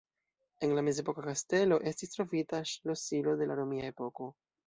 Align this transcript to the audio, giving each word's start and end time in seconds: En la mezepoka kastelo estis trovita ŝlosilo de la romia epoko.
En 0.67 0.71
la 0.77 0.83
mezepoka 0.87 1.25
kastelo 1.25 1.77
estis 1.91 2.15
trovita 2.15 2.61
ŝlosilo 2.71 3.35
de 3.43 3.49
la 3.51 3.61
romia 3.63 3.93
epoko. 3.93 4.31